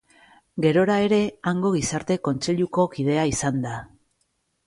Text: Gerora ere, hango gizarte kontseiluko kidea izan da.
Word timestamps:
Gerora 0.63 0.93
ere, 1.07 1.19
hango 1.51 1.71
gizarte 1.75 2.17
kontseiluko 2.29 2.85
kidea 2.97 3.29
izan 3.35 3.63
da. 3.67 3.75